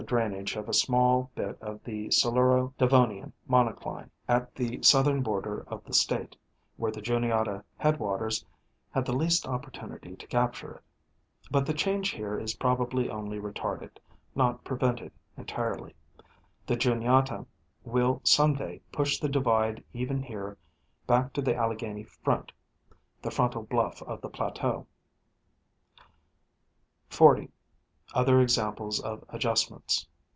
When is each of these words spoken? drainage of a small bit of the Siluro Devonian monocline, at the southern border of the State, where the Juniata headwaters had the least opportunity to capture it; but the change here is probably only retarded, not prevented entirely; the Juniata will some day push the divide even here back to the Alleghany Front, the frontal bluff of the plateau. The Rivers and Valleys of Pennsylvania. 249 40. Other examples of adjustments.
drainage 0.03 0.55
of 0.55 0.67
a 0.67 0.73
small 0.73 1.29
bit 1.35 1.55
of 1.61 1.81
the 1.83 2.07
Siluro 2.09 2.73
Devonian 2.79 3.31
monocline, 3.47 4.09
at 4.27 4.53
the 4.55 4.81
southern 4.81 5.21
border 5.21 5.63
of 5.67 5.83
the 5.85 5.93
State, 5.93 6.35
where 6.75 6.91
the 6.91 7.03
Juniata 7.03 7.63
headwaters 7.77 8.43
had 8.89 9.05
the 9.05 9.13
least 9.15 9.45
opportunity 9.45 10.15
to 10.15 10.25
capture 10.25 10.77
it; 10.77 10.83
but 11.51 11.67
the 11.67 11.73
change 11.73 12.09
here 12.09 12.35
is 12.37 12.55
probably 12.55 13.11
only 13.11 13.37
retarded, 13.37 13.91
not 14.33 14.63
prevented 14.63 15.11
entirely; 15.37 15.93
the 16.65 16.75
Juniata 16.75 17.45
will 17.83 18.21
some 18.23 18.55
day 18.55 18.81
push 18.91 19.19
the 19.19 19.29
divide 19.29 19.83
even 19.93 20.23
here 20.23 20.57
back 21.05 21.31
to 21.33 21.43
the 21.43 21.55
Alleghany 21.55 22.03
Front, 22.03 22.51
the 23.21 23.29
frontal 23.29 23.61
bluff 23.61 24.01
of 24.01 24.19
the 24.21 24.29
plateau. 24.29 24.87
The 27.11 27.17
Rivers 27.19 27.19
and 27.19 27.19
Valleys 27.19 27.19
of 27.19 27.19
Pennsylvania. 27.19 27.19
249 27.19 27.49
40. 27.51 27.51
Other 28.13 28.41
examples 28.41 28.99
of 28.99 29.23
adjustments. 29.29 30.05